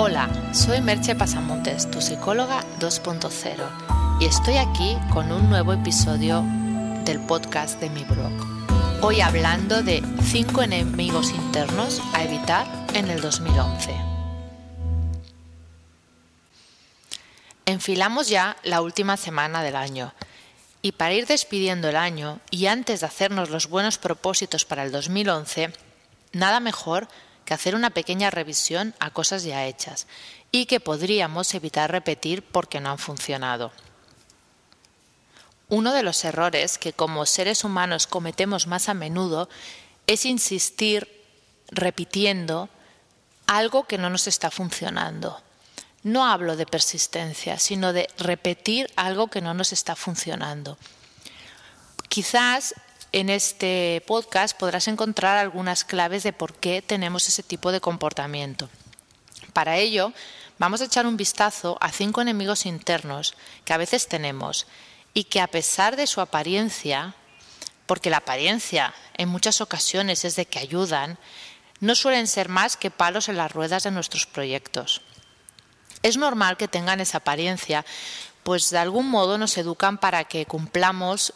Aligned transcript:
Hola, 0.00 0.30
soy 0.52 0.80
Merche 0.80 1.16
Pasamontes, 1.16 1.90
tu 1.90 2.00
psicóloga 2.00 2.62
2.0, 2.78 4.20
y 4.20 4.26
estoy 4.26 4.56
aquí 4.56 4.96
con 5.12 5.32
un 5.32 5.50
nuevo 5.50 5.72
episodio 5.72 6.44
del 7.04 7.18
podcast 7.26 7.80
de 7.80 7.90
mi 7.90 8.04
blog. 8.04 8.30
Hoy 9.02 9.20
hablando 9.20 9.82
de 9.82 10.00
5 10.22 10.62
enemigos 10.62 11.32
internos 11.32 12.00
a 12.12 12.22
evitar 12.22 12.68
en 12.94 13.10
el 13.10 13.20
2011. 13.20 13.92
Enfilamos 17.66 18.28
ya 18.28 18.56
la 18.62 18.82
última 18.82 19.16
semana 19.16 19.64
del 19.64 19.74
año. 19.74 20.14
Y 20.80 20.92
para 20.92 21.14
ir 21.14 21.26
despidiendo 21.26 21.88
el 21.88 21.96
año 21.96 22.38
y 22.52 22.66
antes 22.66 23.00
de 23.00 23.06
hacernos 23.06 23.50
los 23.50 23.68
buenos 23.68 23.98
propósitos 23.98 24.64
para 24.64 24.84
el 24.84 24.92
2011, 24.92 25.72
nada 26.34 26.60
mejor 26.60 27.08
hacer 27.54 27.74
una 27.74 27.90
pequeña 27.90 28.30
revisión 28.30 28.94
a 29.00 29.10
cosas 29.10 29.42
ya 29.44 29.66
hechas 29.66 30.06
y 30.50 30.66
que 30.66 30.80
podríamos 30.80 31.54
evitar 31.54 31.90
repetir 31.90 32.42
porque 32.42 32.80
no 32.80 32.90
han 32.90 32.98
funcionado. 32.98 33.72
Uno 35.68 35.92
de 35.92 36.02
los 36.02 36.24
errores 36.24 36.78
que 36.78 36.92
como 36.92 37.26
seres 37.26 37.64
humanos 37.64 38.06
cometemos 38.06 38.66
más 38.66 38.88
a 38.88 38.94
menudo 38.94 39.48
es 40.06 40.24
insistir 40.24 41.24
repitiendo 41.70 42.70
algo 43.46 43.84
que 43.84 43.98
no 43.98 44.08
nos 44.08 44.26
está 44.26 44.50
funcionando. 44.50 45.42
No 46.02 46.26
hablo 46.26 46.56
de 46.56 46.64
persistencia, 46.64 47.58
sino 47.58 47.92
de 47.92 48.08
repetir 48.18 48.90
algo 48.96 49.28
que 49.28 49.42
no 49.42 49.52
nos 49.52 49.72
está 49.72 49.96
funcionando. 49.96 50.78
Quizás 52.08 52.74
en 53.12 53.30
este 53.30 54.02
podcast 54.06 54.58
podrás 54.58 54.88
encontrar 54.88 55.36
algunas 55.36 55.84
claves 55.84 56.22
de 56.22 56.32
por 56.32 56.54
qué 56.54 56.82
tenemos 56.82 57.28
ese 57.28 57.42
tipo 57.42 57.72
de 57.72 57.80
comportamiento. 57.80 58.68
Para 59.52 59.78
ello, 59.78 60.12
vamos 60.58 60.80
a 60.80 60.84
echar 60.84 61.06
un 61.06 61.16
vistazo 61.16 61.78
a 61.80 61.90
cinco 61.90 62.20
enemigos 62.20 62.66
internos 62.66 63.34
que 63.64 63.72
a 63.72 63.78
veces 63.78 64.08
tenemos 64.08 64.66
y 65.14 65.24
que 65.24 65.40
a 65.40 65.46
pesar 65.46 65.96
de 65.96 66.06
su 66.06 66.20
apariencia, 66.20 67.14
porque 67.86 68.10
la 68.10 68.18
apariencia 68.18 68.94
en 69.14 69.28
muchas 69.28 69.60
ocasiones 69.60 70.24
es 70.24 70.36
de 70.36 70.46
que 70.46 70.58
ayudan, 70.58 71.18
no 71.80 71.94
suelen 71.94 72.26
ser 72.26 72.48
más 72.48 72.76
que 72.76 72.90
palos 72.90 73.28
en 73.28 73.36
las 73.36 73.52
ruedas 73.52 73.84
de 73.84 73.90
nuestros 73.90 74.26
proyectos. 74.26 75.00
Es 76.02 76.16
normal 76.16 76.56
que 76.56 76.68
tengan 76.68 77.00
esa 77.00 77.18
apariencia, 77.18 77.84
pues 78.42 78.70
de 78.70 78.78
algún 78.78 79.08
modo 79.08 79.38
nos 79.38 79.56
educan 79.56 79.98
para 79.98 80.24
que 80.24 80.46
cumplamos 80.46 81.32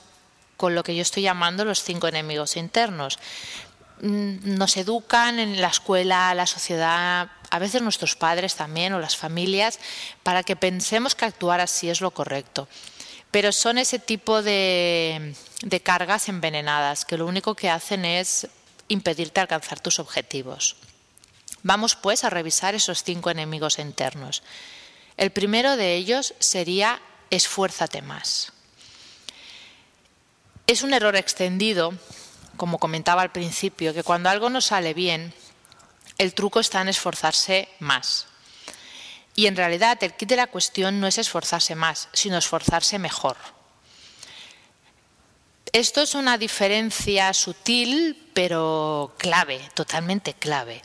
con 0.56 0.74
lo 0.74 0.82
que 0.82 0.94
yo 0.94 1.02
estoy 1.02 1.24
llamando 1.24 1.64
los 1.64 1.82
cinco 1.82 2.08
enemigos 2.08 2.56
internos. 2.56 3.18
Mm, 4.00 4.56
nos 4.56 4.76
educan 4.76 5.38
en 5.38 5.60
la 5.60 5.68
escuela, 5.68 6.34
la 6.34 6.46
sociedad, 6.46 7.30
a 7.50 7.58
veces 7.58 7.82
nuestros 7.82 8.16
padres 8.16 8.56
también 8.56 8.92
o 8.92 8.98
las 8.98 9.16
familias, 9.16 9.78
para 10.22 10.42
que 10.42 10.56
pensemos 10.56 11.14
que 11.14 11.24
actuar 11.24 11.60
así 11.60 11.88
es 11.88 12.00
lo 12.00 12.10
correcto. 12.10 12.68
Pero 13.30 13.52
son 13.52 13.78
ese 13.78 13.98
tipo 13.98 14.42
de, 14.42 15.34
de 15.62 15.80
cargas 15.80 16.28
envenenadas 16.28 17.04
que 17.04 17.16
lo 17.16 17.26
único 17.26 17.54
que 17.54 17.70
hacen 17.70 18.04
es 18.04 18.48
impedirte 18.88 19.40
alcanzar 19.40 19.80
tus 19.80 19.98
objetivos. 19.98 20.76
Vamos 21.62 21.94
pues 21.94 22.24
a 22.24 22.30
revisar 22.30 22.74
esos 22.74 23.04
cinco 23.04 23.30
enemigos 23.30 23.78
internos. 23.78 24.42
El 25.16 25.30
primero 25.30 25.76
de 25.76 25.94
ellos 25.94 26.34
sería 26.40 27.00
esfuérzate 27.30 28.02
más. 28.02 28.52
Es 30.72 30.82
un 30.82 30.94
error 30.94 31.16
extendido, 31.16 31.92
como 32.56 32.78
comentaba 32.78 33.20
al 33.20 33.30
principio, 33.30 33.92
que 33.92 34.02
cuando 34.02 34.30
algo 34.30 34.48
no 34.48 34.62
sale 34.62 34.94
bien, 34.94 35.34
el 36.16 36.32
truco 36.32 36.60
está 36.60 36.80
en 36.80 36.88
esforzarse 36.88 37.68
más. 37.78 38.26
Y 39.36 39.48
en 39.48 39.56
realidad 39.56 40.02
el 40.02 40.14
kit 40.14 40.30
de 40.30 40.36
la 40.36 40.46
cuestión 40.46 40.98
no 40.98 41.06
es 41.06 41.18
esforzarse 41.18 41.74
más, 41.74 42.08
sino 42.14 42.38
esforzarse 42.38 42.98
mejor. 42.98 43.36
Esto 45.72 46.00
es 46.00 46.14
una 46.14 46.38
diferencia 46.38 47.34
sutil, 47.34 48.30
pero 48.32 49.14
clave, 49.18 49.60
totalmente 49.74 50.32
clave, 50.32 50.80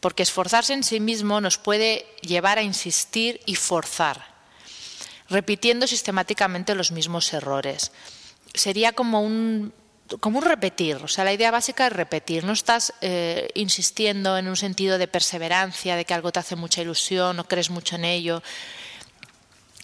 porque 0.00 0.24
esforzarse 0.24 0.72
en 0.72 0.82
sí 0.82 0.98
mismo 0.98 1.40
nos 1.40 1.58
puede 1.58 2.08
llevar 2.22 2.58
a 2.58 2.62
insistir 2.62 3.40
y 3.46 3.54
forzar, 3.54 4.34
repitiendo 5.28 5.86
sistemáticamente 5.86 6.74
los 6.74 6.90
mismos 6.90 7.32
errores 7.32 7.92
sería 8.54 8.92
como 8.92 9.22
un, 9.22 9.72
como 10.20 10.38
un 10.38 10.44
repetir, 10.44 10.96
o 10.96 11.08
sea, 11.08 11.24
la 11.24 11.32
idea 11.32 11.50
básica 11.50 11.86
es 11.86 11.92
repetir, 11.92 12.44
no 12.44 12.52
estás 12.52 12.92
eh, 13.00 13.48
insistiendo 13.54 14.36
en 14.36 14.48
un 14.48 14.56
sentido 14.56 14.98
de 14.98 15.08
perseverancia, 15.08 15.96
de 15.96 16.04
que 16.04 16.14
algo 16.14 16.32
te 16.32 16.40
hace 16.40 16.56
mucha 16.56 16.82
ilusión 16.82 17.38
o 17.38 17.44
crees 17.44 17.70
mucho 17.70 17.96
en 17.96 18.04
ello 18.04 18.42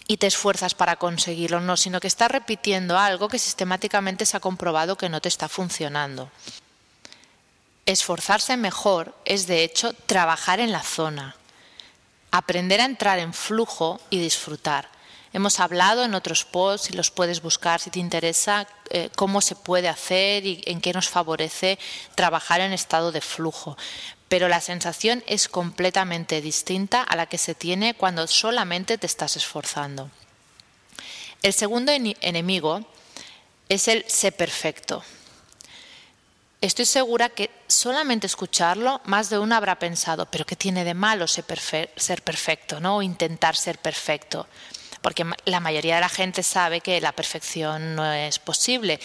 y 0.07 0.17
te 0.17 0.25
esfuerzas 0.25 0.73
para 0.73 0.95
conseguirlo, 0.95 1.59
no, 1.59 1.77
sino 1.77 1.99
que 1.99 2.07
estás 2.07 2.31
repitiendo 2.31 2.97
algo 2.97 3.27
que 3.27 3.37
sistemáticamente 3.37 4.25
se 4.25 4.37
ha 4.37 4.39
comprobado 4.39 4.97
que 4.97 5.07
no 5.07 5.21
te 5.21 5.29
está 5.29 5.47
funcionando. 5.47 6.31
Esforzarse 7.85 8.57
mejor 8.57 9.15
es, 9.23 9.45
de 9.45 9.63
hecho, 9.63 9.93
trabajar 9.93 10.59
en 10.59 10.71
la 10.71 10.81
zona, 10.81 11.35
aprender 12.31 12.81
a 12.81 12.85
entrar 12.85 13.19
en 13.19 13.35
flujo 13.35 14.01
y 14.09 14.19
disfrutar. 14.19 14.89
Hemos 15.31 15.59
hablado 15.59 16.03
en 16.03 16.15
otros 16.15 16.43
posts, 16.43 16.89
y 16.89 16.93
los 16.93 17.11
puedes 17.11 17.41
buscar 17.41 17.79
si 17.79 17.91
te 17.91 17.99
interesa, 17.99 18.67
eh, 18.89 19.09
cómo 19.15 19.41
se 19.41 19.55
puede 19.55 19.87
hacer 19.87 20.45
y 20.45 20.63
en 20.65 20.81
qué 20.81 20.91
nos 20.91 21.07
favorece 21.07 21.77
trabajar 22.15 22.61
en 22.61 22.73
estado 22.73 23.11
de 23.11 23.21
flujo. 23.21 23.77
Pero 24.27 24.47
la 24.47 24.61
sensación 24.61 25.23
es 25.27 25.47
completamente 25.47 26.41
distinta 26.41 27.03
a 27.03 27.15
la 27.15 27.27
que 27.27 27.37
se 27.37 27.53
tiene 27.53 27.93
cuando 27.93 28.25
solamente 28.27 28.97
te 28.97 29.05
estás 29.05 29.37
esforzando. 29.37 30.09
El 31.41 31.53
segundo 31.53 31.91
enemigo 31.91 32.85
es 33.69 33.87
el 33.87 34.03
ser 34.07 34.35
perfecto. 34.35 35.03
Estoy 36.61 36.85
segura 36.85 37.29
que 37.29 37.49
solamente 37.67 38.27
escucharlo, 38.27 38.99
más 39.05 39.29
de 39.29 39.39
uno 39.39 39.55
habrá 39.55 39.79
pensado, 39.79 40.25
pero 40.25 40.45
¿qué 40.45 40.57
tiene 40.57 40.83
de 40.83 40.93
malo 40.93 41.25
ser, 41.25 41.45
perfecto, 41.45 42.81
¿no? 42.81 42.97
o 42.97 43.01
intentar 43.01 43.55
ser 43.55 43.77
perfecto? 43.77 44.45
Porque 45.01 45.25
la 45.45 45.59
mayoría 45.59 45.95
de 45.95 46.01
la 46.01 46.09
gente 46.09 46.43
sabe 46.43 46.81
que 46.81 46.99
la 47.01 47.11
perfección 47.11 47.95
no 47.95 48.11
es 48.11 48.39
posible, 48.39 48.99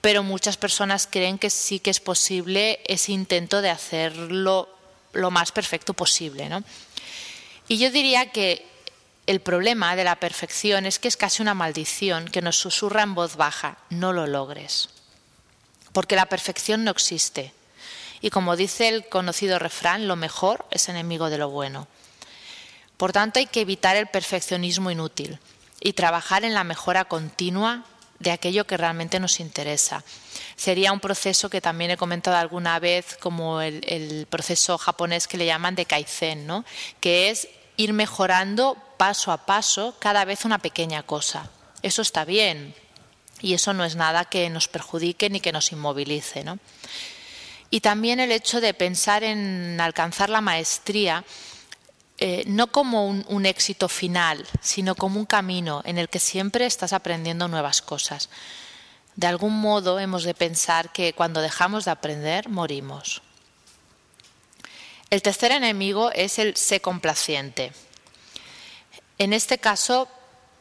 pero 0.00 0.22
muchas 0.22 0.56
personas 0.56 1.08
creen 1.10 1.38
que 1.38 1.50
sí 1.50 1.80
que 1.80 1.90
es 1.90 2.00
posible 2.00 2.80
ese 2.86 3.12
intento 3.12 3.62
de 3.62 3.70
hacerlo 3.70 4.68
lo 5.12 5.30
más 5.30 5.52
perfecto 5.52 5.94
posible. 5.94 6.48
¿no? 6.48 6.62
Y 7.68 7.78
yo 7.78 7.90
diría 7.90 8.30
que 8.30 8.66
el 9.26 9.40
problema 9.40 9.96
de 9.96 10.04
la 10.04 10.16
perfección 10.16 10.86
es 10.86 10.98
que 10.98 11.08
es 11.08 11.16
casi 11.16 11.42
una 11.42 11.54
maldición 11.54 12.26
que 12.26 12.42
nos 12.42 12.56
susurra 12.56 13.02
en 13.02 13.14
voz 13.14 13.36
baja, 13.36 13.78
no 13.90 14.12
lo 14.12 14.26
logres, 14.26 14.88
porque 15.92 16.16
la 16.16 16.26
perfección 16.26 16.84
no 16.84 16.92
existe. 16.92 17.52
Y 18.20 18.30
como 18.30 18.56
dice 18.56 18.88
el 18.88 19.08
conocido 19.08 19.58
refrán, 19.58 20.08
lo 20.08 20.16
mejor 20.16 20.64
es 20.70 20.88
enemigo 20.88 21.28
de 21.28 21.38
lo 21.38 21.50
bueno. 21.50 21.88
Por 22.96 23.12
tanto, 23.12 23.38
hay 23.38 23.46
que 23.46 23.60
evitar 23.60 23.96
el 23.96 24.06
perfeccionismo 24.06 24.90
inútil 24.90 25.38
y 25.80 25.92
trabajar 25.92 26.44
en 26.44 26.54
la 26.54 26.64
mejora 26.64 27.04
continua 27.04 27.84
de 28.18 28.30
aquello 28.30 28.66
que 28.66 28.76
realmente 28.76 29.20
nos 29.20 29.40
interesa. 29.40 30.02
Sería 30.56 30.92
un 30.92 31.00
proceso 31.00 31.50
que 31.50 31.60
también 31.60 31.90
he 31.90 31.96
comentado 31.96 32.36
alguna 32.36 32.78
vez 32.78 33.16
como 33.20 33.60
el, 33.60 34.26
proceso 34.30 34.78
japonés 34.78 35.28
que 35.28 35.36
le 35.36 35.46
llaman 35.46 35.74
de 35.74 35.84
kaizen, 35.84 36.46
¿no? 36.46 36.64
que 37.00 37.30
es 37.30 37.48
ir 37.76 37.92
mejorando 37.92 38.76
paso 38.96 39.32
a 39.32 39.44
paso 39.44 39.94
cada 39.98 40.24
vez 40.24 40.44
una 40.44 40.58
pequeña 40.58 41.02
cosa. 41.02 41.50
Eso 41.82 42.00
está 42.00 42.24
bien 42.24 42.74
y 43.42 43.52
eso 43.52 43.74
no 43.74 43.84
es 43.84 43.96
nada 43.96 44.24
que 44.24 44.48
nos 44.48 44.68
perjudique 44.68 45.28
ni 45.28 45.40
que 45.40 45.52
nos 45.52 45.72
inmovilice. 45.72 46.44
Y 47.68 47.80
también 47.80 48.20
el 48.20 48.32
hecho 48.32 48.62
de 48.62 48.72
pensar 48.72 49.24
en 49.24 49.78
alcanzar 49.78 50.30
la 50.30 50.40
maestría 50.40 51.22
eh, 52.18 52.44
no 52.46 52.68
como 52.68 53.06
un, 53.08 53.46
éxito 53.46 53.88
final, 53.88 54.46
sino 54.62 54.94
como 54.94 55.20
un 55.20 55.26
camino 55.26 55.82
en 55.84 55.98
el 55.98 56.08
que 56.08 56.18
siempre 56.18 56.64
estás 56.64 56.94
aprendiendo 56.94 57.46
nuevas 57.46 57.82
cosas. 57.82 58.30
De 59.16 59.26
algún 59.26 59.60
modo 59.60 60.00
hemos 60.00 60.24
de 60.24 60.32
pensar 60.32 60.92
que 60.92 61.12
cuando 61.12 61.42
dejamos 61.42 61.84
de 61.84 61.90
aprender, 61.90 62.48
morimos. 62.48 63.20
El 65.10 65.20
tercer 65.20 65.52
enemigo 65.52 66.10
es 66.12 66.38
el 66.38 66.56
ser 66.56 66.80
complaciente. 66.80 67.72
En 69.18 69.34
este 69.34 69.58
caso, 69.58 70.08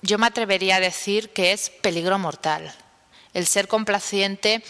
yo 0.01 0.17
me 0.17 0.27
atrevería 0.27 0.75
a 0.75 0.81
decir 0.81 1.31
que 1.31 1.53
es 1.53 1.69
peligro 1.69 2.19
mortal. 2.19 2.73
El 3.33 3.47
ser 3.47 3.69
complaciente 3.69 4.61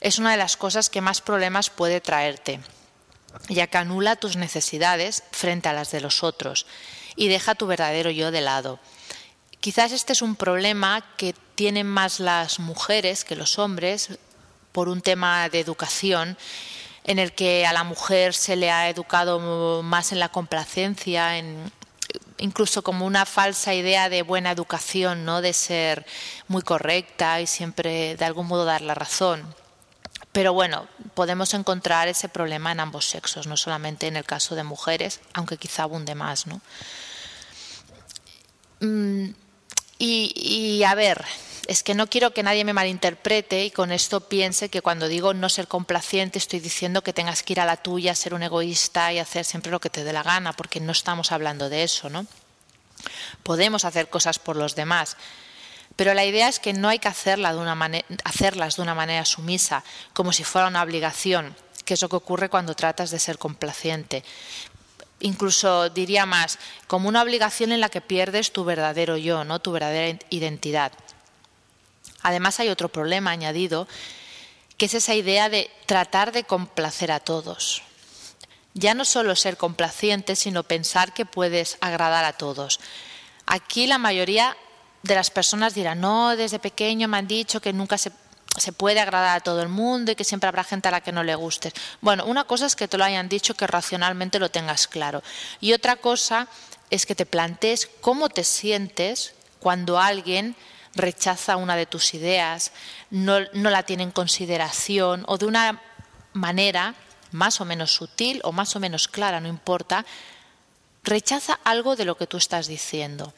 es 0.00 0.18
una 0.18 0.30
de 0.30 0.38
las 0.38 0.56
cosas 0.56 0.88
que 0.88 1.02
más 1.02 1.20
problemas 1.20 1.68
puede 1.68 2.00
traerte 2.00 2.60
ya 3.48 3.66
que 3.66 3.78
anula 3.78 4.16
tus 4.16 4.36
necesidades 4.36 5.24
frente 5.32 5.68
a 5.68 5.72
las 5.72 5.90
de 5.90 6.00
los 6.00 6.22
otros 6.22 6.66
y 7.16 7.28
deja 7.28 7.54
tu 7.54 7.66
verdadero 7.66 8.10
yo 8.10 8.30
de 8.30 8.40
lado. 8.40 8.78
Quizás 9.60 9.92
este 9.92 10.12
es 10.12 10.22
un 10.22 10.36
problema 10.36 11.04
que 11.16 11.34
tienen 11.54 11.86
más 11.86 12.18
las 12.20 12.58
mujeres 12.58 13.24
que 13.24 13.36
los 13.36 13.58
hombres 13.58 14.18
por 14.72 14.88
un 14.88 15.02
tema 15.02 15.48
de 15.48 15.60
educación 15.60 16.36
en 17.04 17.18
el 17.18 17.32
que 17.32 17.66
a 17.66 17.72
la 17.72 17.84
mujer 17.84 18.34
se 18.34 18.56
le 18.56 18.70
ha 18.70 18.88
educado 18.88 19.82
más 19.82 20.12
en 20.12 20.20
la 20.20 20.28
complacencia, 20.28 21.36
en, 21.36 21.72
incluso 22.38 22.82
como 22.82 23.06
una 23.06 23.26
falsa 23.26 23.74
idea 23.74 24.08
de 24.08 24.22
buena 24.22 24.50
educación, 24.50 25.24
¿no? 25.24 25.42
de 25.42 25.52
ser 25.52 26.06
muy 26.48 26.62
correcta 26.62 27.40
y 27.40 27.46
siempre 27.46 28.16
de 28.16 28.24
algún 28.24 28.46
modo 28.46 28.64
dar 28.64 28.82
la 28.82 28.94
razón. 28.94 29.54
Pero 30.32 30.54
bueno, 30.54 30.88
podemos 31.14 31.52
encontrar 31.52 32.08
ese 32.08 32.28
problema 32.28 32.72
en 32.72 32.80
ambos 32.80 33.06
sexos, 33.06 33.46
no 33.46 33.56
solamente 33.56 34.06
en 34.06 34.16
el 34.16 34.24
caso 34.24 34.54
de 34.54 34.64
mujeres, 34.64 35.20
aunque 35.34 35.58
quizá 35.58 35.82
abunde 35.82 36.14
más. 36.14 36.46
¿no? 36.46 36.60
Mm, 38.80 39.34
y, 39.98 40.32
y 40.34 40.84
a 40.84 40.94
ver, 40.94 41.24
es 41.66 41.82
que 41.82 41.94
no 41.94 42.08
quiero 42.08 42.32
que 42.32 42.42
nadie 42.42 42.64
me 42.64 42.72
malinterprete 42.72 43.64
y 43.64 43.70
con 43.70 43.92
esto 43.92 44.20
piense 44.20 44.68
que 44.68 44.82
cuando 44.82 45.06
digo 45.06 45.34
no 45.34 45.48
ser 45.48 45.68
complaciente 45.68 46.38
estoy 46.38 46.60
diciendo 46.60 47.02
que 47.02 47.12
tengas 47.12 47.42
que 47.42 47.52
ir 47.52 47.60
a 47.60 47.66
la 47.66 47.76
tuya, 47.76 48.14
ser 48.14 48.34
un 48.34 48.42
egoísta 48.42 49.12
y 49.12 49.18
hacer 49.18 49.44
siempre 49.44 49.70
lo 49.70 49.80
que 49.80 49.90
te 49.90 50.02
dé 50.02 50.12
la 50.12 50.22
gana, 50.22 50.52
porque 50.54 50.80
no 50.80 50.92
estamos 50.92 51.30
hablando 51.30 51.68
de 51.68 51.84
eso, 51.84 52.10
¿no? 52.10 52.26
Podemos 53.42 53.84
hacer 53.84 54.08
cosas 54.08 54.38
por 54.38 54.56
los 54.56 54.74
demás, 54.74 55.16
pero 55.96 56.14
la 56.14 56.24
idea 56.24 56.48
es 56.48 56.58
que 56.58 56.72
no 56.72 56.88
hay 56.88 56.98
que 56.98 57.08
hacerlas 57.08 57.54
de 57.54 58.82
una 58.82 58.94
manera 58.94 59.24
sumisa, 59.24 59.84
como 60.12 60.32
si 60.32 60.44
fuera 60.44 60.68
una 60.68 60.82
obligación, 60.82 61.54
que 61.84 61.94
es 61.94 62.02
lo 62.02 62.08
que 62.08 62.16
ocurre 62.16 62.48
cuando 62.48 62.74
tratas 62.74 63.10
de 63.10 63.18
ser 63.18 63.38
complaciente. 63.38 64.24
Incluso 65.20 65.90
diría 65.90 66.26
más, 66.26 66.58
como 66.86 67.08
una 67.08 67.22
obligación 67.22 67.72
en 67.72 67.80
la 67.80 67.88
que 67.88 68.00
pierdes 68.00 68.52
tu 68.52 68.64
verdadero 68.64 69.16
yo, 69.16 69.44
¿no? 69.44 69.60
tu 69.60 69.72
verdadera 69.72 70.18
identidad. 70.30 70.92
Además 72.22 72.60
hay 72.60 72.68
otro 72.68 72.88
problema 72.88 73.30
añadido, 73.30 73.86
que 74.78 74.86
es 74.86 74.94
esa 74.94 75.14
idea 75.14 75.48
de 75.48 75.70
tratar 75.86 76.32
de 76.32 76.44
complacer 76.44 77.12
a 77.12 77.20
todos. 77.20 77.82
Ya 78.74 78.94
no 78.94 79.04
solo 79.04 79.36
ser 79.36 79.56
complaciente, 79.56 80.34
sino 80.34 80.62
pensar 80.62 81.12
que 81.12 81.26
puedes 81.26 81.76
agradar 81.80 82.24
a 82.24 82.32
todos. 82.32 82.80
Aquí 83.46 83.86
la 83.86 83.98
mayoría 83.98 84.56
de 85.02 85.14
las 85.14 85.30
personas 85.30 85.74
dirán, 85.74 86.00
no, 86.00 86.36
desde 86.36 86.58
pequeño 86.58 87.08
me 87.08 87.18
han 87.18 87.26
dicho 87.26 87.60
que 87.60 87.72
nunca 87.72 87.98
se, 87.98 88.12
se, 88.56 88.72
puede 88.72 89.00
agradar 89.00 89.38
a 89.38 89.40
todo 89.40 89.62
el 89.62 89.68
mundo 89.68 90.12
y 90.12 90.14
que 90.14 90.24
siempre 90.24 90.48
habrá 90.48 90.64
gente 90.64 90.88
a 90.88 90.92
la 90.92 91.00
que 91.00 91.12
no 91.12 91.24
le 91.24 91.34
guste. 91.34 91.72
Bueno, 92.00 92.24
una 92.24 92.44
cosa 92.44 92.66
es 92.66 92.76
que 92.76 92.88
te 92.88 92.98
lo 92.98 93.04
hayan 93.04 93.28
dicho, 93.28 93.54
que 93.54 93.66
racionalmente 93.66 94.38
lo 94.38 94.50
tengas 94.50 94.86
claro. 94.86 95.22
Y 95.60 95.72
otra 95.72 95.96
cosa 95.96 96.48
es 96.90 97.06
que 97.06 97.14
te 97.14 97.26
plantees 97.26 97.88
cómo 98.00 98.28
te 98.28 98.44
sientes 98.44 99.34
cuando 99.58 99.98
alguien 99.98 100.56
rechaza 100.94 101.56
una 101.56 101.74
de 101.74 101.86
tus 101.86 102.14
ideas, 102.14 102.72
no, 103.10 103.38
no 103.54 103.70
la 103.70 103.82
tiene 103.84 104.02
en 104.02 104.10
consideración 104.10 105.24
o 105.26 105.38
de 105.38 105.46
una 105.46 105.80
manera 106.34 106.94
más 107.30 107.60
o 107.60 107.64
menos 107.64 107.92
sutil 107.92 108.40
o 108.44 108.52
más 108.52 108.76
o 108.76 108.80
menos 108.80 109.08
clara, 109.08 109.40
no 109.40 109.48
importa, 109.48 110.04
rechaza 111.02 111.58
algo 111.64 111.96
de 111.96 112.04
lo 112.04 112.16
que 112.18 112.26
tú 112.26 112.36
estás 112.36 112.66
diciendo 112.66 113.32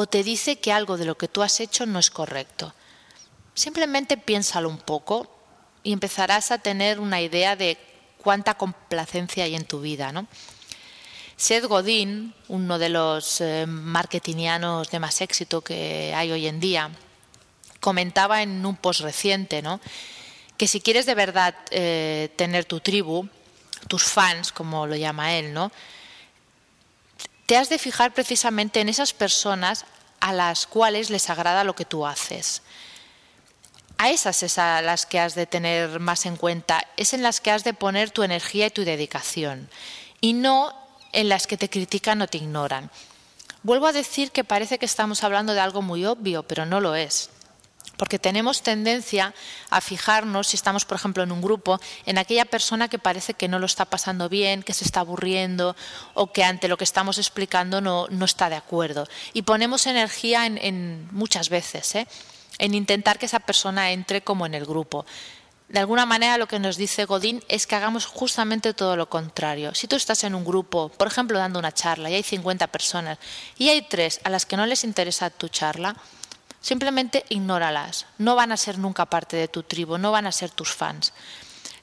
o 0.00 0.06
te 0.06 0.22
dice 0.22 0.60
que 0.60 0.72
algo 0.72 0.96
de 0.96 1.04
lo 1.04 1.18
que 1.18 1.26
tú 1.26 1.42
has 1.42 1.58
hecho 1.58 1.84
no 1.84 1.98
es 1.98 2.08
correcto. 2.08 2.72
Simplemente 3.52 4.16
piénsalo 4.16 4.68
un 4.68 4.78
poco 4.78 5.28
y 5.82 5.92
empezarás 5.92 6.52
a 6.52 6.58
tener 6.58 7.00
una 7.00 7.20
idea 7.20 7.56
de 7.56 7.76
cuánta 8.22 8.54
complacencia 8.54 9.42
hay 9.42 9.56
en 9.56 9.64
tu 9.64 9.80
vida, 9.80 10.12
¿no? 10.12 10.28
Seth 11.36 11.64
Godin, 11.64 12.32
uno 12.46 12.78
de 12.78 12.90
los 12.90 13.40
eh, 13.40 13.66
marketingianos 13.66 14.88
de 14.88 15.00
más 15.00 15.20
éxito 15.20 15.62
que 15.62 16.14
hay 16.14 16.30
hoy 16.30 16.46
en 16.46 16.60
día, 16.60 16.92
comentaba 17.80 18.42
en 18.42 18.64
un 18.64 18.76
post 18.76 19.00
reciente 19.00 19.62
¿no? 19.62 19.80
que 20.56 20.68
si 20.68 20.80
quieres 20.80 21.06
de 21.06 21.16
verdad 21.16 21.56
eh, 21.72 22.30
tener 22.36 22.66
tu 22.66 22.78
tribu, 22.78 23.28
tus 23.88 24.04
fans, 24.04 24.52
como 24.52 24.86
lo 24.86 24.94
llama 24.94 25.34
él, 25.34 25.52
¿no? 25.52 25.72
Te 27.48 27.56
has 27.56 27.70
de 27.70 27.78
fijar 27.78 28.12
precisamente 28.12 28.78
en 28.78 28.90
esas 28.90 29.14
personas 29.14 29.86
a 30.20 30.34
las 30.34 30.66
cuales 30.66 31.08
les 31.08 31.30
agrada 31.30 31.64
lo 31.64 31.74
que 31.74 31.86
tú 31.86 32.06
haces. 32.06 32.60
A 33.96 34.10
esas 34.10 34.42
es 34.42 34.58
a 34.58 34.82
las 34.82 35.06
que 35.06 35.18
has 35.18 35.34
de 35.34 35.46
tener 35.46 35.98
más 35.98 36.26
en 36.26 36.36
cuenta, 36.36 36.86
es 36.98 37.14
en 37.14 37.22
las 37.22 37.40
que 37.40 37.50
has 37.50 37.64
de 37.64 37.72
poner 37.72 38.10
tu 38.10 38.22
energía 38.22 38.66
y 38.66 38.70
tu 38.70 38.84
dedicación, 38.84 39.70
y 40.20 40.34
no 40.34 40.74
en 41.12 41.30
las 41.30 41.46
que 41.46 41.56
te 41.56 41.70
critican 41.70 42.20
o 42.20 42.26
te 42.26 42.36
ignoran. 42.36 42.90
Vuelvo 43.62 43.86
a 43.86 43.92
decir 43.92 44.30
que 44.30 44.44
parece 44.44 44.78
que 44.78 44.84
estamos 44.84 45.24
hablando 45.24 45.54
de 45.54 45.60
algo 45.60 45.80
muy 45.80 46.04
obvio, 46.04 46.42
pero 46.42 46.66
no 46.66 46.80
lo 46.80 46.94
es. 46.96 47.30
Porque 47.98 48.18
tenemos 48.18 48.62
tendencia 48.62 49.34
a 49.68 49.82
fijarnos, 49.82 50.46
si 50.46 50.56
estamos, 50.56 50.86
por 50.86 50.96
ejemplo, 50.96 51.22
en 51.22 51.32
un 51.32 51.42
grupo, 51.42 51.78
en 52.06 52.16
aquella 52.16 52.46
persona 52.46 52.88
que 52.88 52.98
parece 52.98 53.34
que 53.34 53.48
no 53.48 53.58
lo 53.58 53.66
está 53.66 53.84
pasando 53.84 54.30
bien, 54.30 54.62
que 54.62 54.72
se 54.72 54.84
está 54.84 55.00
aburriendo 55.00 55.76
o 56.14 56.32
que 56.32 56.44
ante 56.44 56.68
lo 56.68 56.78
que 56.78 56.84
estamos 56.84 57.18
explicando 57.18 57.80
no, 57.80 58.06
no 58.08 58.24
está 58.24 58.48
de 58.48 58.56
acuerdo. 58.56 59.06
Y 59.34 59.42
ponemos 59.42 59.86
energía 59.86 60.46
en, 60.46 61.08
muchas 61.10 61.50
veces, 61.50 61.94
¿eh? 61.96 62.06
en 62.58 62.74
intentar 62.74 63.18
que 63.18 63.26
esa 63.26 63.40
persona 63.40 63.90
entre 63.90 64.22
como 64.22 64.46
en 64.46 64.54
el 64.54 64.64
grupo. 64.64 65.04
De 65.68 65.80
alguna 65.80 66.06
manera 66.06 66.38
lo 66.38 66.48
que 66.48 66.58
nos 66.58 66.78
dice 66.78 67.04
Godín 67.04 67.44
es 67.48 67.66
que 67.66 67.74
hagamos 67.74 68.06
justamente 68.06 68.72
todo 68.72 68.96
lo 68.96 69.10
contrario. 69.10 69.74
Si 69.74 69.86
tú 69.86 69.96
estás 69.96 70.24
en 70.24 70.34
un 70.34 70.44
grupo, 70.44 70.88
por 70.88 71.08
ejemplo, 71.08 71.38
dando 71.38 71.58
una 71.58 71.72
charla 71.72 72.08
y 72.08 72.14
hay 72.14 72.22
50 72.22 72.68
personas 72.68 73.18
y 73.58 73.68
hay 73.68 73.82
tres 73.82 74.20
a 74.24 74.30
las 74.30 74.46
que 74.46 74.56
no 74.56 74.64
les 74.64 74.82
interesa 74.84 75.28
tu 75.28 75.48
charla, 75.48 75.94
simplemente 76.60 77.24
ignóralas. 77.28 78.06
No 78.18 78.34
van 78.34 78.52
a 78.52 78.56
ser 78.56 78.78
nunca 78.78 79.06
parte 79.06 79.36
de 79.36 79.48
tu 79.48 79.62
tribu, 79.62 79.98
no 79.98 80.12
van 80.12 80.26
a 80.26 80.32
ser 80.32 80.50
tus 80.50 80.72
fans. 80.72 81.12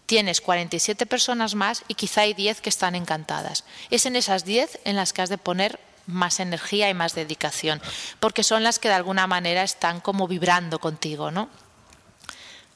Tienes 0.06 0.42
47 0.42 1.06
personas 1.06 1.56
más 1.56 1.84
y 1.88 1.96
quizá 1.96 2.22
hay 2.22 2.34
10 2.34 2.62
que 2.62 2.70
están 2.70 2.96
encantadas. 2.96 3.64
Es 3.90 4.06
en 4.06 4.16
esas 4.16 4.46
10 4.46 4.82
en 4.86 4.96
las 4.96 5.14
que 5.14 5.22
has 5.22 5.30
de 5.30 5.38
poner 5.38 5.80
más 6.06 6.40
energía 6.40 6.90
y 6.90 6.94
más 6.94 7.16
dedicación, 7.16 7.82
porque 8.20 8.44
son 8.44 8.64
las 8.64 8.78
que 8.78 8.90
de 8.90 8.94
alguna 8.94 9.26
manera 9.26 9.64
están 9.64 10.02
como 10.02 10.28
vibrando 10.28 10.80
contigo, 10.80 11.32
¿no? 11.32 11.50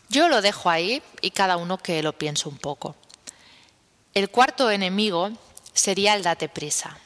Yo 0.09 0.27
lo 0.27 0.41
dejo 0.41 0.71
ahí 0.71 1.03
y 1.21 1.29
cada 1.29 1.57
uno 1.57 1.77
que 1.77 2.01
lo 2.01 2.13
piense 2.13 2.49
un 2.49 2.57
poco. 2.57 2.95
El 4.15 4.29
cuarto 4.29 4.71
enemigo 4.71 5.29
sería 5.71 6.15
el 6.15 6.23
date 6.23 6.49
prisa. 6.49 6.97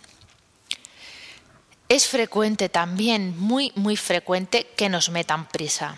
Es 1.94 2.08
frecuente 2.08 2.70
también, 2.70 3.38
muy, 3.38 3.72
muy 3.76 3.96
frecuente, 3.98 4.66
que 4.76 4.90
nos 4.90 5.12
metan 5.12 5.48
prisa. 5.48 5.96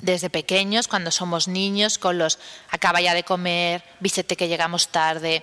Desde 0.00 0.28
pequeños, 0.28 0.86
cuando 0.86 1.10
somos 1.10 1.48
niños, 1.48 1.96
con 1.96 2.18
los 2.18 2.38
acaba 2.68 3.00
ya 3.00 3.14
de 3.14 3.24
comer, 3.24 3.82
vístete 4.00 4.36
que 4.36 4.48
llegamos 4.48 4.88
tarde. 4.88 5.42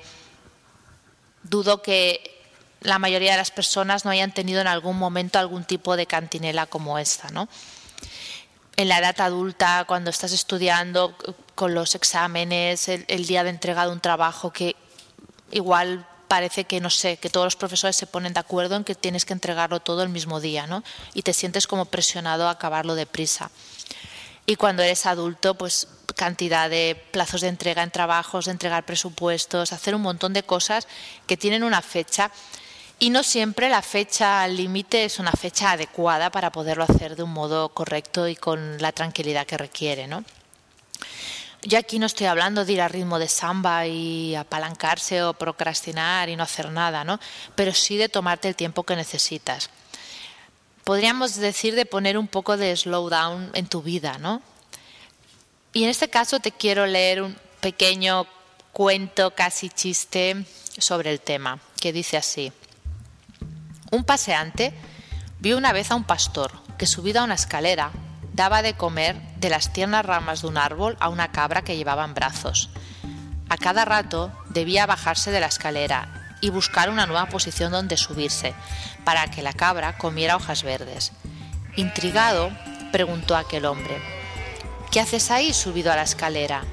Dudo 1.42 1.82
que 1.82 2.46
la 2.82 3.00
mayoría 3.00 3.32
de 3.32 3.38
las 3.38 3.50
personas 3.50 4.06
no 4.06 4.12
hayan 4.12 4.36
tenido 4.36 4.62
en 4.62 4.68
algún 4.68 5.00
momento 5.00 5.40
algún 5.40 5.64
tipo 5.64 5.98
de 5.98 6.06
cantinela 6.06 6.68
como 6.68 7.00
esta, 7.00 7.32
¿no? 7.32 7.50
en 8.78 8.88
la 8.88 9.00
edad 9.00 9.20
adulta, 9.20 9.86
cuando 9.88 10.12
estás 10.12 10.32
estudiando 10.32 11.18
con 11.56 11.74
los 11.74 11.96
exámenes, 11.96 12.88
el, 12.88 13.26
día 13.26 13.44
de 13.44 13.50
entrega 13.50 13.88
de 13.88 13.94
un 13.94 14.00
trabajo 14.00 14.54
que 14.54 14.76
igual 15.50 16.06
parece 16.28 16.66
que, 16.66 16.80
no 16.80 16.90
sé, 16.90 17.18
que 17.18 17.30
todos 17.30 17.46
los 17.46 17.56
profesores 17.56 17.96
se 17.96 18.08
ponen 18.08 18.34
de 18.34 18.40
acuerdo 18.40 18.76
en 18.76 18.84
que 18.84 18.96
tienes 18.96 19.26
que 19.26 19.34
entregarlo 19.34 19.80
todo 19.80 20.04
el 20.04 20.10
mismo 20.10 20.40
día, 20.40 20.68
¿no? 20.68 20.84
Y 21.14 21.22
te 21.22 21.34
sientes 21.34 21.68
como 21.68 21.86
presionado 21.86 22.48
a 22.48 22.52
acabarlo 22.52 22.96
deprisa. 22.96 23.52
Y 24.46 24.56
cuando 24.56 24.84
eres 24.84 25.06
adulto, 25.06 25.56
pues 25.56 25.88
cantidad 26.16 26.70
de 26.70 27.02
plazos 27.12 27.42
de 27.42 27.50
entrega 27.50 27.84
en 27.84 27.92
trabajos, 27.92 28.46
de 28.46 28.52
entregar 28.52 28.86
presupuestos, 28.86 29.74
hacer 29.74 29.96
un 29.96 30.02
montón 30.02 30.34
de 30.34 30.44
cosas 30.44 30.88
que 31.28 31.38
tienen 31.38 31.64
una 31.64 31.82
fecha 31.82 32.32
y 32.98 33.10
no 33.10 33.24
siempre 33.24 33.70
la 33.70 33.82
fecha 33.82 34.48
límite 34.48 35.04
es 35.04 35.20
una 35.20 35.34
fecha 35.34 35.72
adecuada 35.72 36.30
para 36.30 36.52
poderlo 36.52 36.86
hacer 36.86 37.18
de 37.18 37.24
un 37.24 37.32
modo 37.32 37.70
correcto 37.70 38.28
y 38.30 38.36
con 38.38 38.82
la 38.82 38.94
tranquilidad 38.94 39.46
que 39.46 39.58
requiere. 39.58 40.08
¿no? 40.08 40.24
Yo 41.68 41.80
aquí 41.80 41.98
no 41.98 42.06
estoy 42.06 42.28
hablando 42.28 42.64
de 42.64 42.74
ir 42.74 42.82
a 42.82 42.88
ritmo 42.88 43.18
de 43.18 43.28
samba 43.28 43.88
y 43.88 44.36
apalancarse 44.36 45.24
o 45.24 45.34
procrastinar 45.34 46.30
y 46.30 46.36
no 46.36 46.44
hacer 46.44 46.72
nada, 46.72 47.04
¿no? 47.04 47.20
pero 47.56 47.74
sí 47.74 47.98
de 47.98 48.08
tomarte 48.08 48.48
el 48.48 48.56
tiempo 48.56 48.84
que 48.84 48.96
necesitas. 48.96 49.72
Podríamos 50.84 51.38
decir 51.38 51.74
de 51.74 51.88
poner 51.88 52.20
un 52.20 52.28
poco 52.28 52.56
de 52.56 52.76
slowdown 52.78 53.50
en 53.56 53.66
tu 53.66 53.82
vida, 53.82 54.20
¿no? 54.20 54.44
Y 55.74 55.84
en 55.84 55.90
este 55.90 56.08
caso 56.08 56.40
te 56.40 56.52
quiero 56.52 56.86
leer 56.86 57.24
un 57.24 57.36
pequeño 57.62 58.28
cuento, 58.72 59.32
casi 59.32 59.70
chiste, 59.70 60.46
sobre 60.78 61.10
el 61.10 61.20
tema, 61.20 61.60
que 61.82 61.92
dice 61.92 62.18
así. 62.18 62.52
Un 63.90 64.04
paseante 64.04 64.72
vio 65.40 65.58
una 65.58 65.74
vez 65.74 65.90
a 65.90 65.96
un 65.96 66.04
pastor 66.04 66.52
que 66.78 66.86
subido 66.86 67.22
a 67.22 67.24
una 67.24 67.34
escalera 67.34 67.92
daba 68.34 68.62
de 68.62 68.76
comer 68.76 69.16
de 69.46 69.52
las 69.52 69.72
tiernas 69.72 70.04
ramas 70.04 70.42
de 70.42 70.48
un 70.48 70.58
árbol 70.58 70.98
a 71.00 71.08
una 71.08 71.32
cabra 71.32 71.62
que 71.62 71.78
llevaba 71.78 72.04
en 72.04 72.16
brazos. 72.16 72.72
A 73.48 73.58
cada 73.58 73.86
rato 73.86 74.32
debía 74.50 74.88
bajarse 74.88 75.30
de 75.30 75.40
la 75.40 75.46
escalera 75.46 76.36
y 76.42 76.50
buscar 76.50 76.90
una 76.90 77.06
nueva 77.06 77.28
posición 77.28 77.72
donde 77.72 77.96
subirse, 77.96 78.56
para 79.04 79.30
que 79.30 79.44
la 79.44 79.54
cabra 79.54 80.00
comiera 80.00 80.36
hojas 80.36 80.64
verdes. 80.64 81.12
Intrigado, 81.76 82.50
preguntó 82.92 83.38
aquel 83.38 83.66
hombre, 83.66 84.02
¿Qué 84.90 85.00
haces 85.00 85.30
ahí 85.30 85.54
subido 85.54 85.92
a 85.92 85.96
la 85.96 86.04
escalera? 86.04 86.64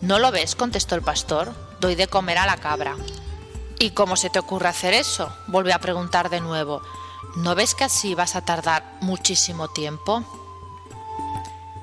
¿No 0.00 0.18
lo 0.18 0.30
ves? 0.30 0.54
contestó 0.54 0.94
el 0.94 1.02
pastor. 1.02 1.52
Doy 1.78 1.94
de 1.94 2.06
comer 2.06 2.38
a 2.38 2.46
la 2.46 2.56
cabra. 2.56 2.96
¿Y 3.78 3.90
cómo 3.90 4.16
se 4.16 4.30
te 4.30 4.38
ocurre 4.38 4.68
hacer 4.68 4.94
eso? 4.94 5.30
Volví 5.46 5.72
a 5.72 5.78
preguntar 5.78 6.30
de 6.30 6.40
nuevo. 6.40 6.80
¿No 7.36 7.54
ves 7.54 7.74
que 7.74 7.84
así 7.84 8.14
vas 8.14 8.34
a 8.34 8.46
tardar 8.46 8.96
muchísimo 9.02 9.68
tiempo? 9.68 10.24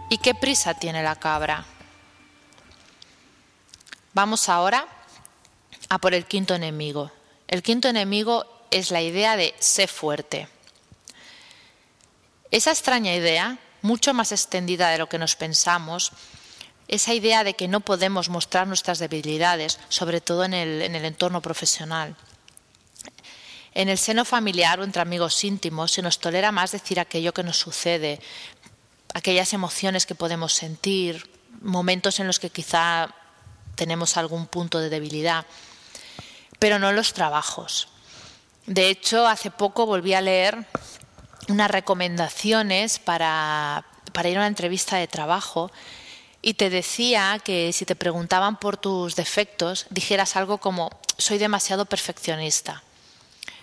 ¿Y 0.10 0.20
qué 0.20 0.36
prisa 0.36 0.76
tiene 0.76 1.02
la 1.02 1.16
cabra? 1.16 1.66
Vamos 4.14 4.50
ahora 4.50 4.88
a 5.90 5.98
por 5.98 6.14
el 6.14 6.26
quinto 6.26 6.54
enemigo. 6.54 7.12
El 7.48 7.64
quinto 7.64 7.88
enemigo 7.88 8.46
es 8.70 8.92
la 8.92 9.02
idea 9.02 9.36
de 9.36 9.56
ser 9.60 9.90
fuerte. 9.90 10.48
Esa 12.52 12.72
extraña 12.72 13.16
idea, 13.16 13.58
mucho 13.82 14.14
más 14.14 14.32
extendida 14.32 14.90
de 14.90 15.00
lo 15.00 15.10
que 15.10 15.18
nos 15.18 15.36
pensamos, 15.36 16.12
esa 16.88 17.14
idea 17.14 17.44
de 17.44 17.56
que 17.56 17.68
no 17.68 17.80
podemos 17.80 18.30
mostrar 18.30 18.68
nuestras 18.68 19.00
debilidades, 19.00 19.80
sobre 19.90 20.22
todo 20.22 20.44
en 20.46 20.54
el, 20.54 20.82
en 20.84 20.96
el 20.96 21.06
entorno 21.06 21.42
profesional. 21.42 22.16
En 23.74 23.90
el 23.90 23.98
seno 23.98 24.24
familiar 24.24 24.80
o 24.80 24.86
entre 24.86 25.02
amigos 25.02 25.44
íntimos 25.44 25.92
se 25.92 26.02
nos 26.02 26.20
tolera 26.20 26.54
más 26.54 26.72
decir 26.72 26.98
aquello 26.98 27.34
que 27.34 27.44
nos 27.44 27.58
sucede, 27.58 28.22
aquellas 29.16 29.54
emociones 29.54 30.06
que 30.06 30.14
podemos 30.14 30.52
sentir, 30.52 31.32
momentos 31.62 32.20
en 32.20 32.28
los 32.28 32.38
que 32.38 32.50
quizá 32.50 33.16
tenemos 33.76 34.18
algún 34.18 34.46
punto 34.46 34.80
de 34.80 34.90
debilidad, 34.90 35.46
pero 36.60 36.80
no 36.80 36.92
los 36.92 37.14
trabajos. 37.14 37.88
De 38.66 38.90
hecho, 38.90 39.26
hace 39.26 39.52
poco 39.52 39.86
volví 39.86 40.14
a 40.14 40.22
leer 40.22 40.66
unas 41.48 41.72
recomendaciones 41.72 43.00
para, 43.00 43.86
para 44.12 44.28
ir 44.28 44.36
a 44.36 44.42
una 44.42 44.48
entrevista 44.48 44.98
de 44.98 45.08
trabajo 45.08 45.72
y 46.42 46.56
te 46.56 46.70
decía 46.70 47.40
que 47.42 47.72
si 47.72 47.86
te 47.86 47.96
preguntaban 47.96 48.58
por 48.58 48.76
tus 48.76 49.16
defectos, 49.16 49.86
dijeras 49.92 50.36
algo 50.36 50.58
como 50.58 50.90
soy 51.18 51.38
demasiado 51.38 51.86
perfeccionista. 51.86 52.84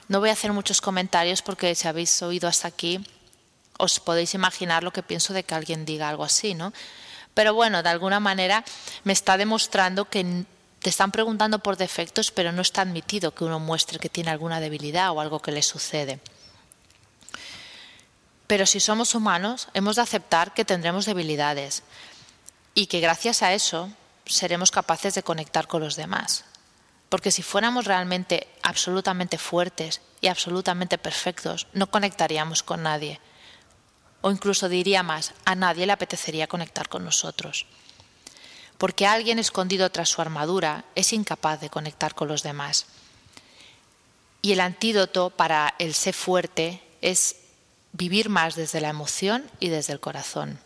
No 0.08 0.18
voy 0.20 0.30
a 0.30 0.32
hacer 0.32 0.54
muchos 0.54 0.80
comentarios 0.80 1.42
porque 1.42 1.74
si 1.74 1.88
habéis 1.88 2.22
oído 2.22 2.48
hasta 2.48 2.68
aquí, 2.68 3.04
os 3.82 3.98
podéis 3.98 4.38
imaginar 4.38 4.86
lo 4.86 4.94
que 4.94 5.02
pienso 5.02 5.34
de 5.34 5.42
que 5.42 5.58
alguien 5.58 5.84
diga 5.84 6.08
algo 6.08 6.22
así, 6.22 6.54
¿no? 6.54 6.72
Pero 7.34 7.52
bueno, 7.52 7.82
de 7.82 7.90
alguna 7.90 8.20
manera 8.20 8.62
me 9.02 9.12
está 9.12 9.36
demostrando 9.36 10.04
que 10.04 10.46
te 10.78 10.90
están 10.90 11.10
preguntando 11.10 11.58
por 11.58 11.76
defectos, 11.76 12.30
pero 12.30 12.52
no 12.52 12.62
está 12.62 12.82
admitido 12.82 13.34
que 13.34 13.42
uno 13.42 13.58
muestre 13.58 13.98
que 13.98 14.08
tiene 14.08 14.30
alguna 14.30 14.60
debilidad 14.60 15.10
o 15.10 15.20
algo 15.20 15.42
que 15.42 15.50
le 15.50 15.62
sucede. 15.62 16.20
Pero 18.46 18.66
si 18.66 18.78
somos 18.78 19.16
humanos, 19.16 19.66
hemos 19.74 19.96
de 19.96 20.02
aceptar 20.02 20.54
que 20.54 20.64
tendremos 20.64 21.06
debilidades 21.06 21.82
y 22.74 22.86
que 22.86 23.00
gracias 23.00 23.42
a 23.42 23.52
eso 23.52 23.90
seremos 24.26 24.70
capaces 24.70 25.14
de 25.14 25.24
conectar 25.24 25.66
con 25.66 25.82
los 25.82 25.96
demás. 25.96 26.44
Porque 27.08 27.32
si 27.32 27.42
fuéramos 27.42 27.86
realmente 27.86 28.46
absolutamente 28.62 29.38
fuertes 29.38 30.00
y 30.20 30.28
absolutamente 30.28 30.98
perfectos, 30.98 31.66
no 31.72 31.90
conectaríamos 31.90 32.62
con 32.62 32.84
nadie. 32.84 33.20
O 34.22 34.30
incluso 34.30 34.68
diría 34.68 35.02
más, 35.02 35.34
a 35.44 35.54
nadie 35.54 35.84
le 35.84 35.92
apetecería 35.92 36.46
conectar 36.46 36.88
con 36.88 37.04
nosotros. 37.04 37.66
Porque 38.78 39.06
alguien 39.06 39.38
escondido 39.38 39.90
tras 39.90 40.08
su 40.08 40.22
armadura 40.22 40.84
es 40.94 41.12
incapaz 41.12 41.60
de 41.60 41.70
conectar 41.70 42.14
con 42.14 42.28
los 42.28 42.42
demás. 42.42 42.86
Y 44.40 44.52
el 44.52 44.60
antídoto 44.60 45.30
para 45.30 45.74
el 45.78 45.94
ser 45.94 46.14
fuerte 46.14 46.82
es 47.00 47.36
vivir 47.92 48.28
más 48.28 48.54
desde 48.54 48.80
la 48.80 48.88
emoción 48.88 49.48
y 49.60 49.68
desde 49.68 49.92
el 49.92 50.00
corazón. 50.00 50.58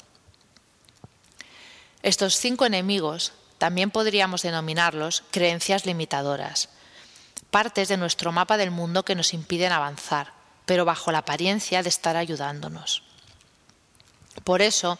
Estos 2.03 2.37
cinco 2.37 2.67
enemigos 2.67 3.33
también 3.59 3.91
podríamos 3.91 4.43
denominarlos 4.43 5.25
creencias 5.31 5.87
limitadoras, 5.87 6.69
partes 7.51 7.89
de 7.89 7.97
nuestro 7.97 8.33
mapa 8.33 8.57
del 8.57 8.71
mundo 8.71 9.05
que 9.05 9.15
nos 9.15 9.35
impiden 9.35 9.73
avanzar, 9.73 10.33
pero 10.67 10.85
bajo 10.85 11.11
la 11.11 11.19
apariencia 11.19 11.83
de 11.83 11.89
estar 11.89 12.17
ayudándonos. 12.17 13.03
Por 14.45 14.63
eso, 14.63 14.99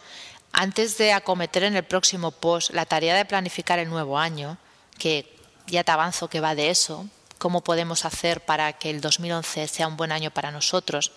antes 0.51 0.97
de 0.97 1.13
acometer 1.13 1.63
en 1.63 1.75
el 1.75 1.83
próximo 1.83 2.31
post 2.31 2.71
la 2.71 2.85
tarea 2.85 3.15
de 3.15 3.25
planificar 3.25 3.79
el 3.79 3.89
nuevo 3.89 4.17
año, 4.17 4.57
que 4.97 5.35
ya 5.67 5.83
te 5.83 5.91
avanzo 5.91 6.29
que 6.29 6.39
va 6.39 6.55
de 6.55 6.69
eso, 6.69 7.07
cómo 7.37 7.61
podemos 7.61 8.05
hacer 8.05 8.41
para 8.41 8.73
que 8.73 8.89
el 8.89 9.01
2011 9.01 9.67
sea 9.67 9.87
un 9.87 9.97
buen 9.97 10.11
año 10.11 10.31
para 10.31 10.51
nosotros, 10.51 11.11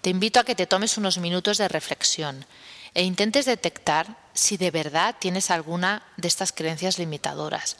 te 0.00 0.10
invito 0.10 0.40
a 0.40 0.44
que 0.44 0.54
te 0.54 0.66
tomes 0.66 0.96
unos 0.98 1.18
minutos 1.18 1.58
de 1.58 1.68
reflexión 1.68 2.46
e 2.94 3.04
intentes 3.04 3.44
detectar 3.44 4.16
si 4.32 4.56
de 4.56 4.70
verdad 4.70 5.14
tienes 5.18 5.50
alguna 5.50 6.02
de 6.16 6.28
estas 6.28 6.52
creencias 6.52 6.98
limitadoras, 6.98 7.76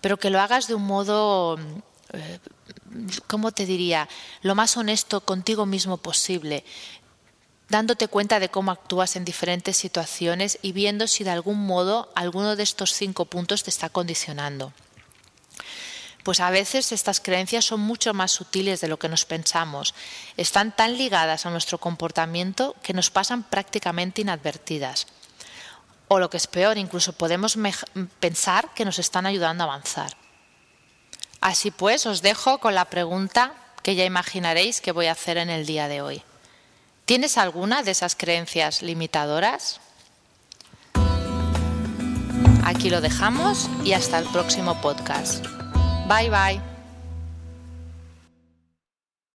pero 0.00 0.18
que 0.18 0.30
lo 0.30 0.40
hagas 0.40 0.66
de 0.66 0.74
un 0.74 0.84
modo, 0.84 1.58
eh, 2.12 2.38
¿cómo 3.26 3.52
te 3.52 3.66
diría?, 3.66 4.08
lo 4.42 4.54
más 4.54 4.76
honesto 4.76 5.20
contigo 5.20 5.66
mismo 5.66 5.98
posible, 5.98 6.64
dándote 7.68 8.08
cuenta 8.08 8.40
de 8.40 8.48
cómo 8.48 8.70
actúas 8.70 9.16
en 9.16 9.24
diferentes 9.24 9.76
situaciones 9.76 10.58
y 10.62 10.72
viendo 10.72 11.06
si 11.06 11.24
de 11.24 11.30
algún 11.30 11.66
modo 11.66 12.10
alguno 12.14 12.56
de 12.56 12.62
estos 12.62 12.92
cinco 12.94 13.26
puntos 13.26 13.62
te 13.62 13.70
está 13.70 13.88
condicionando. 13.88 14.72
Pues 16.24 16.40
a 16.40 16.50
veces 16.50 16.92
estas 16.92 17.20
creencias 17.20 17.64
son 17.64 17.80
mucho 17.80 18.12
más 18.12 18.32
sutiles 18.32 18.80
de 18.80 18.88
lo 18.88 18.98
que 18.98 19.08
nos 19.08 19.24
pensamos. 19.24 19.94
Están 20.36 20.74
tan 20.74 20.98
ligadas 20.98 21.46
a 21.46 21.50
nuestro 21.50 21.78
comportamiento 21.78 22.74
que 22.82 22.92
nos 22.92 23.10
pasan 23.10 23.44
prácticamente 23.44 24.20
inadvertidas. 24.20 25.06
O 26.08 26.18
lo 26.18 26.28
que 26.28 26.38
es 26.38 26.46
peor, 26.46 26.76
incluso 26.76 27.12
podemos 27.12 27.56
pensar 28.20 28.72
que 28.74 28.84
nos 28.84 28.98
están 28.98 29.26
ayudando 29.26 29.64
a 29.64 29.66
avanzar. 29.66 30.16
Así 31.40 31.70
pues, 31.70 32.04
os 32.06 32.20
dejo 32.20 32.58
con 32.58 32.74
la 32.74 32.86
pregunta 32.86 33.54
que 33.82 33.94
ya 33.94 34.04
imaginaréis 34.04 34.80
que 34.80 34.92
voy 34.92 35.06
a 35.06 35.12
hacer 35.12 35.38
en 35.38 35.50
el 35.50 35.66
día 35.66 35.88
de 35.88 36.02
hoy. 36.02 36.22
¿Tienes 37.08 37.38
alguna 37.38 37.82
de 37.82 37.92
esas 37.92 38.14
creencias 38.14 38.82
limitadoras? 38.82 39.80
Aquí 42.62 42.90
lo 42.90 43.00
dejamos 43.00 43.70
y 43.82 43.94
hasta 43.94 44.18
el 44.18 44.26
próximo 44.26 44.78
podcast. 44.82 45.42
Bye 46.06 46.28
bye. 46.28 46.77